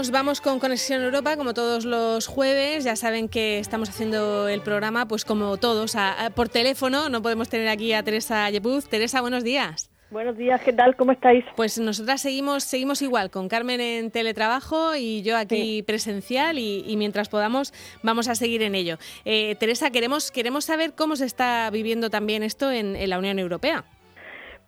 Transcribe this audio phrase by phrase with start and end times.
[0.00, 2.84] vamos, vamos con Conexión Europa, como todos los jueves.
[2.84, 5.94] Ya saben que estamos haciendo el programa, pues como todos,
[6.34, 7.10] por teléfono.
[7.10, 8.88] No podemos tener aquí a Teresa Yepuz.
[8.88, 9.90] Teresa, buenos días.
[10.10, 10.96] Buenos días, ¿qué tal?
[10.96, 11.44] ¿Cómo estáis?
[11.54, 17.28] Pues nosotras seguimos, seguimos igual, con Carmen en teletrabajo y yo aquí presencial y, mientras
[17.28, 18.96] podamos vamos a seguir en ello.
[19.26, 23.84] Eh, Teresa, queremos, queremos saber cómo se está viviendo también esto en, la Unión Europea.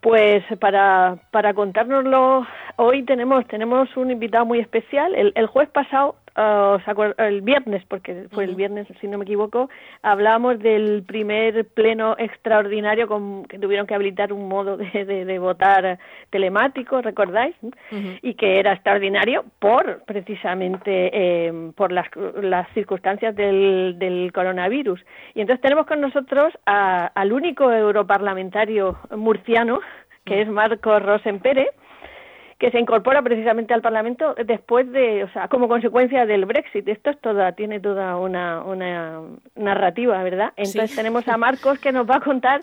[0.03, 5.15] Pues para, para contárnoslo, hoy tenemos, tenemos un invitado muy especial.
[5.15, 6.79] El, el jueves pasado Ah,
[7.19, 9.69] el viernes, porque fue el viernes, si no me equivoco,
[10.03, 15.99] hablábamos del primer pleno extraordinario con, que tuvieron que habilitar un modo de, de, votar
[16.31, 17.55] telemático, ¿recordáis?
[18.23, 22.07] Y que era extraordinario por, precisamente, eh, por las,
[22.41, 25.05] las circunstancias del, del coronavirus.
[25.35, 29.81] Y entonces tenemos con nosotros al único europarlamentario murciano,
[30.25, 31.73] que es Marco Rosenpere,
[32.63, 36.87] que se incorpora precisamente al Parlamento después de, o sea, como consecuencia del Brexit.
[36.87, 39.21] Esto es toda, tiene toda una, una
[39.57, 40.53] narrativa, ¿verdad?
[40.55, 42.61] Entonces tenemos a Marcos que nos va a contar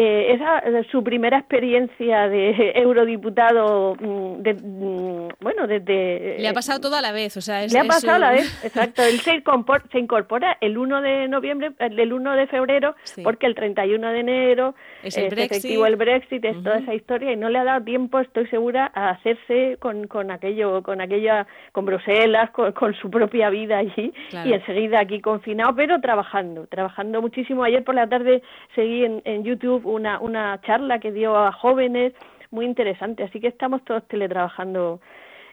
[0.00, 6.78] eh, esa su primera experiencia de eurodiputado mm, de, mm, bueno desde le ha pasado
[6.80, 9.02] todo a la vez o sea le ha pasado a la vez exacto.
[9.02, 13.56] Él se incorpora, se incorpora el 1 de noviembre el 1 de febrero porque el
[13.56, 15.50] 31 de enero es, el Brexit.
[15.50, 16.44] efectivo el Brexit.
[16.44, 20.06] Es toda esa historia y no le ha dado tiempo estoy segura a hacerse con,
[20.06, 24.12] con aquello con aquella con Bruselas con, su propia vida allí
[24.44, 27.64] y enseguida aquí confinado pero trabajando trabajando muchísimo.
[27.64, 28.42] Ayer por la tarde
[28.76, 32.12] seguí en, en YouTube una, una charla que dio a jóvenes
[32.50, 35.00] muy interesante, así que estamos todos teletrabajando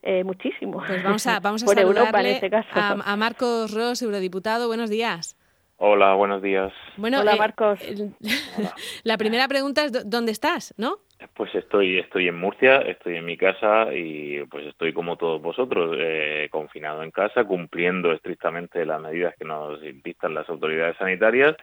[0.02, 0.84] eh, muchísimo.
[0.86, 4.68] Pues vamos a, vamos a saludarle este A, Marcos Ross, eurodiputado.
[4.68, 5.38] Buenos días.
[5.78, 6.72] Hola, buenos días.
[6.96, 7.80] Bueno, Hola, eh, Marcos.
[9.04, 11.00] la primera pregunta es ¿dónde estás, no?
[11.34, 15.96] Pues estoy, estoy en Murcia, estoy en mi casa y pues estoy como todos vosotros,
[15.98, 21.56] eh, confinado en casa, cumpliendo estrictamente las medidas que nos dictan las autoridades sanitarias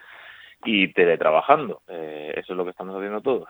[0.64, 1.82] y teletrabajando.
[1.88, 3.48] Eh, eso es lo que estamos haciendo todos.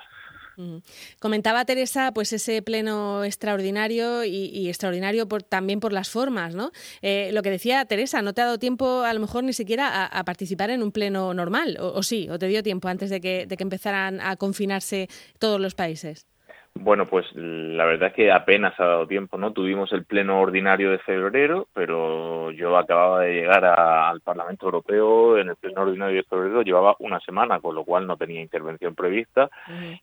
[1.21, 6.71] Comentaba Teresa, pues ese pleno extraordinario y, extraordinario por, también por las formas, ¿no?
[7.01, 10.07] Eh, lo que decía Teresa, no te ha dado tiempo a lo mejor ni siquiera
[10.07, 13.21] a, participar en un pleno normal, o, o, sí, o te dio tiempo antes de
[13.21, 15.09] que, de que empezaran a confinarse
[15.39, 16.27] todos los países.
[16.75, 19.53] Bueno, pues la verdad es que apenas ha dado tiempo, ¿no?
[19.53, 25.51] Tuvimos el pleno ordinario de febrero, pero yo acababa de llegar al Parlamento Europeo en
[25.51, 29.49] el pleno ordinario de febrero, llevaba una semana, con lo cual no tenía intervención prevista,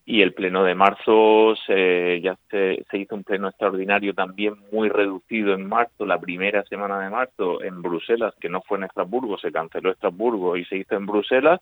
[0.06, 4.88] y el pleno de marzo se, ya se, se hizo un pleno extraordinario también muy
[4.88, 9.36] reducido en marzo, la primera semana de marzo en Bruselas, que no fue en Estrasburgo,
[9.38, 11.60] se canceló Estrasburgo y se hizo en Bruselas,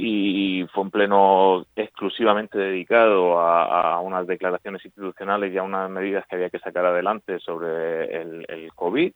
[0.00, 6.36] y fue un pleno exclusivamente dedicado a, unas declaraciones institucionales y a unas medidas que
[6.36, 9.12] había que sacar adelante sobre el, el COVID.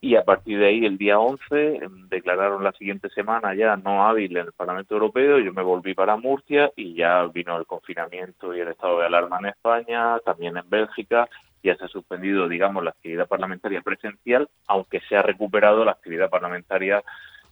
[0.00, 4.34] Y a partir de ahí, el día 11, declararon la siguiente semana ya no hábil
[4.38, 5.38] en el Parlamento Europeo.
[5.38, 9.38] Yo me volví para Murcia y ya vino el confinamiento y el estado de alarma
[9.40, 11.28] en España, también en Bélgica.
[11.62, 16.30] Ya se ha suspendido, digamos, la actividad parlamentaria presencial, aunque se ha recuperado la actividad
[16.30, 17.02] parlamentaria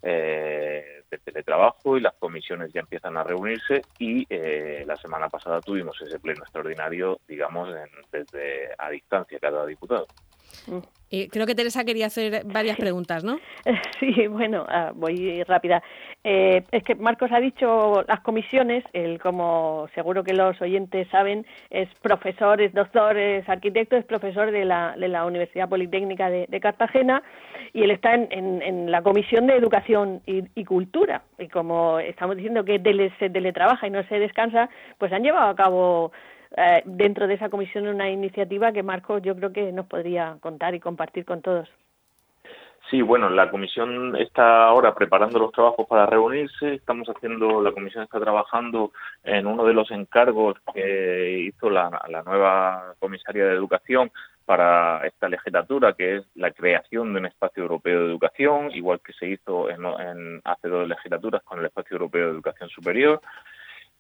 [0.04, 5.62] eh, de teletrabajo y las comisiones ya empiezan a reunirse y eh, la semana pasada
[5.62, 7.70] tuvimos ese pleno extraordinario, digamos,
[8.12, 10.09] desde a distancia cada diputado.
[10.66, 10.78] Mm.
[11.10, 13.38] Y creo que Teresa quería hacer varias preguntas, ¿no?
[14.00, 15.81] Sí, bueno, ah, voy rápida.
[16.25, 21.47] Eh, es que Marcos ha dicho las comisiones, él como seguro que los oyentes saben,
[21.70, 26.60] es profesor, es doctor, es arquitecto, es profesor de la, de la Universidad Politécnica de,
[26.60, 27.22] Cartagena
[27.72, 28.28] y él está en,
[28.62, 31.22] en, la Comisión de Educación y, Cultura.
[31.38, 32.81] Y como estamos diciendo que
[33.19, 36.10] se teletrabaja y no se descansa, pues han llevado a cabo
[36.56, 40.75] eh, dentro de esa comisión una iniciativa que Marcos yo creo que nos podría contar
[40.75, 41.69] y compartir con todos.
[42.91, 46.74] Sí, bueno, la comisión está ahora preparando los trabajos para reunirse.
[46.74, 48.92] Estamos haciendo, la comisión está trabajando
[49.22, 51.91] en uno de los encargos que hizo la,
[52.27, 54.12] nueva comisaria de educación
[54.45, 59.15] para esta legislatura, que es la creación de un espacio europeo de educación, igual que
[59.15, 63.22] se hizo en, hace dos legislaturas con el espacio europeo de educación superior.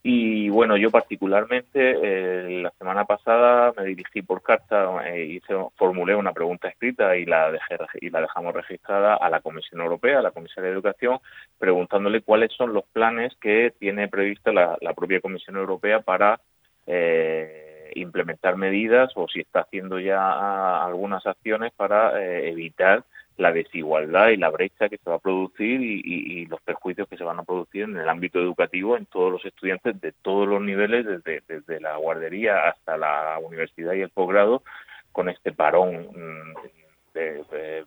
[0.06, 6.14] Y bueno, yo particularmente eh, la semana pasada me dirigí por carta e hice, formulé
[6.14, 10.22] una pregunta escrita y la dejé y la dejamos registrada a la Comisión Europea, a
[10.22, 11.20] la Comisión de Educación,
[11.58, 16.38] preguntándole cuáles son los planes que tiene prevista la, propia Comisión Europea para
[16.86, 23.04] eh, implementar medidas o si está haciendo ya algunas acciones para eh, evitar
[23.36, 27.24] la desigualdad y la brecha que se va a producir y, los perjuicios que se
[27.24, 31.04] van a producir en el ámbito educativo en todos los estudiantes de todos los niveles,
[31.04, 34.62] desde, desde la guardería hasta la universidad y el posgrado,
[35.10, 36.54] con este parón mm,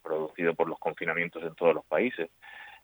[0.02, 2.30] producido por los confinamientos en todos los países.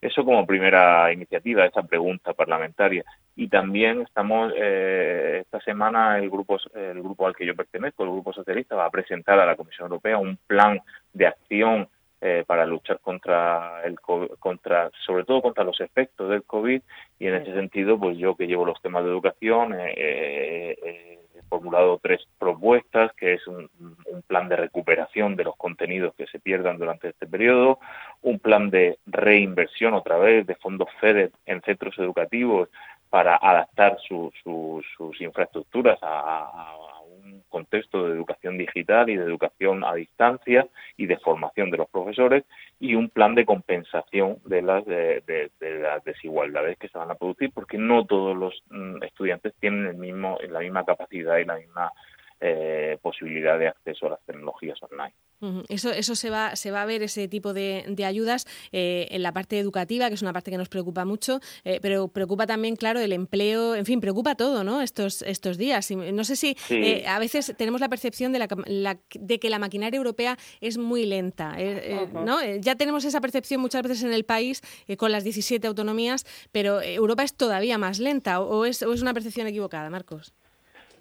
[0.01, 3.05] Eso como primera iniciativa, esa pregunta parlamentaria.
[3.37, 8.09] Y también estamos, eh, esta semana el grupo, el grupo al que yo pertenezco, el
[8.09, 10.81] Grupo Socialista, va a presentar a la Comisión Europea un plan
[11.13, 11.87] de acción
[12.25, 16.81] eh, para luchar contra el contra sobre todo contra los efectos del covid
[17.19, 20.73] y en ese sentido pues yo que llevo los temas de educación eh,
[21.35, 23.69] he formulado tres propuestas que es un,
[24.25, 27.79] plan de recuperación de los contenidos que se pierdan durante este periodo
[28.21, 32.69] un plan de reinversión otra vez de fondos FEDER en centros educativos
[33.09, 36.92] para adaptar sus infraestructuras a, un
[37.53, 40.67] contexto de educación digital y de educación a distancia
[40.97, 42.43] y de formación de los profesores
[42.79, 47.51] y un plan de compensación de las de, las desigualdades que se van a producir
[47.53, 51.91] porque no todos los mm, estudiantes tienen el mismo la misma capacidad y la misma
[52.41, 55.13] eh, posibilidad de acceso a las tecnologías online.
[55.69, 59.31] Eso, eso se va, se va a ver ese tipo de, ayudas eh, en la
[59.31, 62.99] parte educativa, que es una parte que nos preocupa mucho, eh, pero preocupa también, claro,
[62.99, 64.81] el empleo, en fin, preocupa todo, ¿no?
[64.81, 65.89] Estos, estos días.
[65.91, 66.55] No sé si
[67.07, 71.55] a veces tenemos la percepción de, la, de que la maquinaria europea es muy lenta,
[72.13, 72.39] ¿no?
[72.59, 74.61] Ya tenemos esa percepción muchas veces en el país
[74.97, 79.13] con las 17 autonomías, pero Europa es todavía más lenta, o es, o es una
[79.13, 80.33] percepción equivocada, Marcos?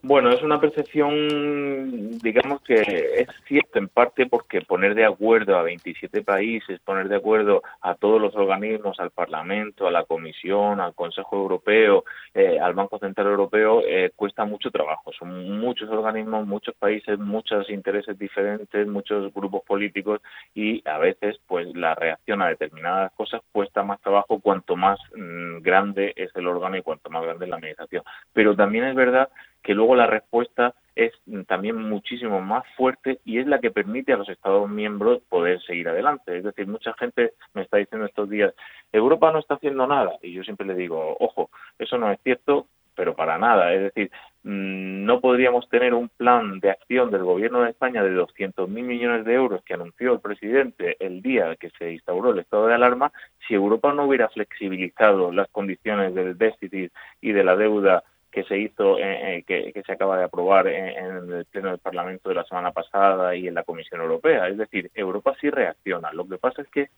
[0.04, 5.62] Bueno, es una percepción, digamos que es cierto en parte porque poner de acuerdo a
[5.62, 10.96] 27 países, poner de acuerdo a todos los organismos, al Parlamento, a la Comisión, al
[10.96, 12.02] Consejo Europeo,
[12.34, 15.12] eh, al Banco Central Europeo, eh, cuesta mucho trabajo.
[15.12, 20.20] Son muchos organismos, muchos países, muchos intereses diferentes, muchos grupos políticos
[20.52, 25.58] y a veces pues la reacción a determinadas cosas cuesta más trabajo cuanto más mm,
[25.58, 28.02] grande es el órgano y cuanto más grande es la administración.
[28.32, 29.28] Pero también es verdad
[29.62, 31.12] que luego la respuesta es
[31.47, 35.88] también muchísimo más fuerte y es la que permite a los Estados miembros poder seguir
[35.88, 36.37] adelante.
[36.37, 38.53] Es decir, mucha gente me está diciendo estos días,
[38.93, 40.12] Europa no está haciendo nada.
[40.20, 43.73] Y yo siempre le digo, ojo, eso no es cierto, pero para nada.
[43.73, 44.11] Es decir,
[44.43, 49.25] mm, no podríamos tener un plan de acción del Gobierno de España de 200.000 millones
[49.25, 53.12] de euros que anunció el presidente el día que se instauró el estado de alarma
[53.47, 58.58] si Europa no hubiera flexibilizado las condiciones del déficit y de la deuda que se
[58.58, 62.44] hizo, eh, eh, que, se acaba de aprobar en, el Pleno del Parlamento de la
[62.44, 64.49] semana pasada y en la Comisión Europea.
[64.49, 66.12] Es decir, Europa sí reacciona.
[66.12, 66.88] Lo que pasa es que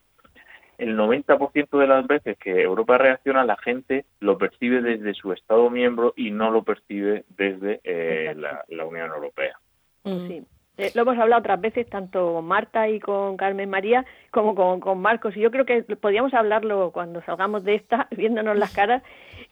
[0.78, 5.68] el 90% de las veces que Europa reacciona, la gente lo percibe desde su Estado
[5.70, 9.58] miembro y no lo percibe desde eh, la, Unión Europea.
[10.04, 10.44] Sí.
[10.76, 14.98] Lo hemos hablado otras veces, tanto con Marta y con Carmen María, como con, con
[14.98, 15.36] Marcos.
[15.36, 19.02] Y yo creo que podríamos hablarlo cuando salgamos de esta, viéndonos las caras,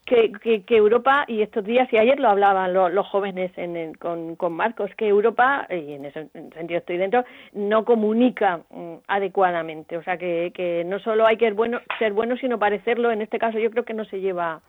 [0.05, 0.33] que,
[0.67, 4.91] que, Europa, y estos días, y ayer lo hablaban los jóvenes en, con, con, Marcos,
[4.97, 9.97] que Europa, y en ese sentido estoy dentro, no comunica mm, adecuadamente.
[9.97, 13.11] O sea, que, que no solo hay que ser bueno, ser bueno, sino parecerlo.
[13.13, 14.61] En este caso yo creo que no se lleva,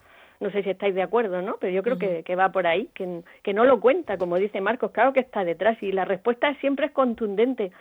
[0.44, 1.57] no sé si estáis de acuerdo, ¿no?
[1.60, 4.62] Pero yo creo que, que, va por ahí, que, que no lo cuenta, como dice
[4.62, 7.72] Marcos, claro que está detrás, y la respuesta siempre es contundente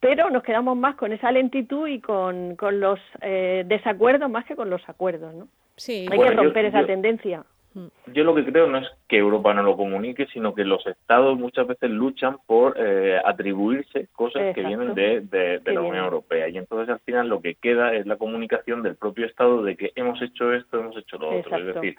[0.00, 4.54] pero nos quedamos más con esa lentitud y con, con los eh, desacuerdos más que
[4.54, 5.48] con los acuerdos, ¿no?
[5.76, 6.06] Sí.
[6.10, 7.42] Hay que romper esa tendencia.
[8.06, 11.36] Yo lo que creo no es que Europa no lo comunique, sino que los estados
[11.36, 16.48] muchas veces luchan por eh, atribuirse cosas que vienen de, de, la Unión Europea.
[16.48, 19.92] Y entonces al final lo que queda es la comunicación del propio estado de que
[19.96, 21.56] hemos hecho esto, hemos hecho lo otro.
[21.56, 21.96] Es decir,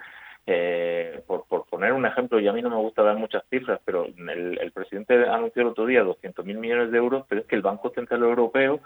[0.47, 3.81] eh, por, por, poner un ejemplo, y a mí no me gusta dar muchas cifras,
[3.83, 7.55] pero el, el presidente anunció el otro día 200.000 millones de euros, pero es que
[7.55, 8.79] el Banco Central Europeo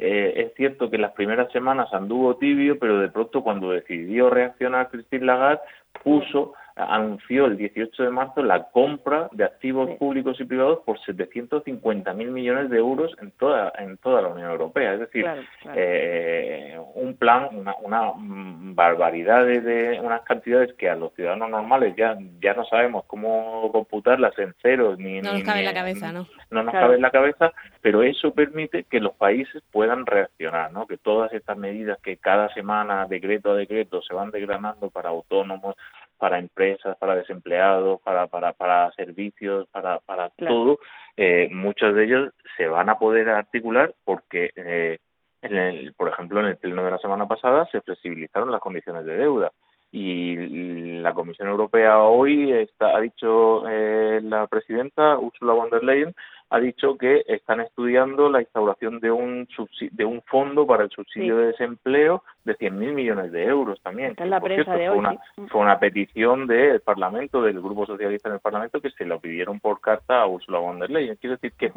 [0.00, 4.88] eh, es cierto que las primeras semanas anduvo tibio, pero de pronto cuando decidió reaccionar
[4.90, 5.60] Christine Lagarde,
[6.02, 12.12] puso anunció el 18 de marzo la compra de activos públicos y privados por 750
[12.14, 14.94] mil millones de euros en toda en toda la Unión Europea.
[14.94, 15.26] Es decir,
[15.74, 22.16] eh, un plan, una, una barbaridad de, unas cantidades que a los ciudadanos normales ya
[22.40, 26.26] ya no sabemos cómo computarlas en ceros ni no nos cabe en la cabeza, ¿no?
[26.50, 30.86] No nos cabe en la cabeza, pero eso permite que los países puedan reaccionar, ¿no?
[30.86, 35.76] Que todas estas medidas que cada semana decreto a decreto se van desgranando para autónomos,
[36.20, 40.78] para empresas, para desempleados, para, para, para servicios, para, para todo,
[41.16, 44.98] eh, muchos de ellos se van a poder articular porque, eh,
[45.42, 49.04] en el, por ejemplo, en el pleno de la semana pasada se flexibilizaron las condiciones
[49.06, 49.50] de deuda
[49.92, 56.14] y la Comisión Europea hoy está, ha dicho eh, la presidenta Ursula von der Leyen
[56.50, 59.48] ha dicho que están estudiando la instauración de un
[59.92, 64.14] de un fondo para el subsidio de desempleo de 100.000 millones de euros también.
[64.18, 65.16] la prensa de fue, una,
[65.48, 69.60] fue una petición del Parlamento, del Grupo Socialista en el Parlamento, que se lo pidieron
[69.60, 71.16] por carta a Ursula von der Leyen.
[71.16, 71.72] Quiero decir que,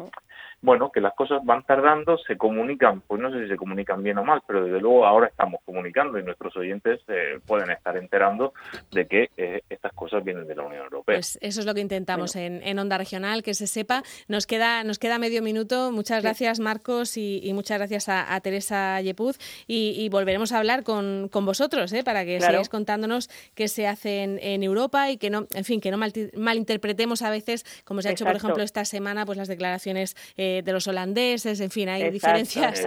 [0.62, 4.18] bueno, que las cosas van tardando, se comunican, pues no sé si se comunican bien
[4.18, 8.54] o mal, pero desde luego ahora estamos comunicando y nuestros oyentes eh, pueden estar enterando
[8.90, 11.16] de que eh, estas cosas vienen de la Unión Europea.
[11.16, 14.02] Pues eso es lo que intentamos en, en, Onda Regional, que se sepa.
[14.28, 15.92] Nos queda, nos queda medio minuto.
[15.92, 19.38] Muchas gracias, Marcos, y, muchas gracias a, Teresa Yepuz.
[19.66, 22.04] Y, volveremos a hablar con, con vosotros, ¿eh?
[22.04, 25.90] para que sigáis contándonos qué se hace en, Europa y que no, en fin, que
[25.90, 25.98] no
[26.36, 30.62] malinterpretemos a veces, como se ha hecho, por ejemplo, esta semana, pues las declaraciones de
[30.66, 31.60] los holandeses.
[31.60, 32.86] En fin, hay diferencias,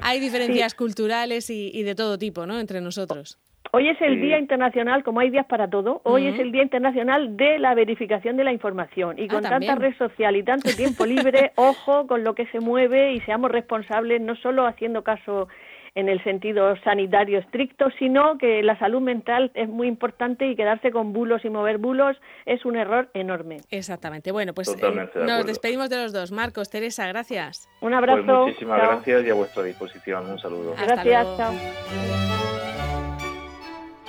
[0.00, 2.58] hay diferencias culturales y, de todo tipo, ¿no?
[2.60, 3.38] Entre nosotros.
[3.76, 7.36] Hoy es el Día Internacional, como hay días para todo, hoy es el Día Internacional
[7.36, 9.18] de la verificación de la información.
[9.18, 12.60] Y ah, con tanta red social y tanto tiempo libre, ojo con lo que se
[12.60, 15.48] mueve y seamos responsables, no solo haciendo caso
[15.96, 20.92] en el sentido sanitario estricto, sino que la salud mental es muy importante y quedarse
[20.92, 22.16] con bulos y mover bulos
[22.46, 23.56] es un error enorme.
[23.70, 24.30] Exactamente.
[24.30, 26.30] Bueno, pues eh, nos despedimos de los dos.
[26.30, 27.68] Marcos, Teresa, gracias.
[27.80, 28.22] Un abrazo.
[28.24, 30.30] Pues muchísimas gracias y a vuestra disposición.
[30.30, 30.74] Un saludo.
[30.76, 31.26] gracias.
[31.36, 32.33] Chao.